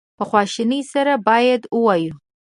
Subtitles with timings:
[0.17, 2.13] په خواشینی سره باید ووایو.